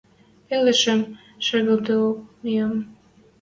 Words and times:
пӹлӹшем 0.47 1.01
шагалтылок 1.45 2.17
миэм. 2.43 2.73